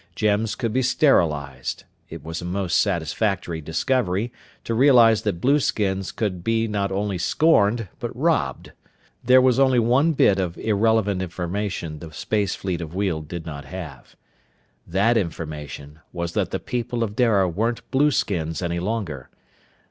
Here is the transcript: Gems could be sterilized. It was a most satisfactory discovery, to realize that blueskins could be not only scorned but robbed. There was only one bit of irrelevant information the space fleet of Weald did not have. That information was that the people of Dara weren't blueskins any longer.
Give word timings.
Gems 0.15 0.55
could 0.55 0.73
be 0.73 0.81
sterilized. 0.81 1.83
It 2.09 2.23
was 2.23 2.41
a 2.41 2.43
most 2.45 2.79
satisfactory 2.79 3.61
discovery, 3.61 4.31
to 4.63 4.73
realize 4.73 5.21
that 5.21 5.39
blueskins 5.41 6.11
could 6.11 6.43
be 6.43 6.67
not 6.67 6.91
only 6.91 7.19
scorned 7.19 7.87
but 7.99 8.15
robbed. 8.17 8.71
There 9.23 9.41
was 9.43 9.59
only 9.59 9.77
one 9.77 10.13
bit 10.13 10.39
of 10.39 10.57
irrelevant 10.57 11.21
information 11.21 11.99
the 11.99 12.11
space 12.13 12.55
fleet 12.55 12.81
of 12.81 12.95
Weald 12.95 13.27
did 13.27 13.45
not 13.45 13.65
have. 13.65 14.15
That 14.87 15.17
information 15.17 15.99
was 16.11 16.33
that 16.33 16.49
the 16.49 16.59
people 16.59 17.03
of 17.03 17.15
Dara 17.15 17.47
weren't 17.47 17.87
blueskins 17.91 18.63
any 18.63 18.79
longer. 18.79 19.29